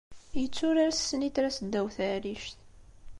[0.39, 2.57] Yetturar s ssnitra-s ddaw n teɛrict